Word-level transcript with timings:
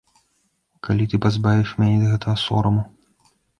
Калі 0.87 1.03
ты 1.11 1.15
пазбавіш 1.27 1.75
мяне 1.83 2.01
ад 2.01 2.09
гэтага 2.15 2.35
сораму? 2.47 2.81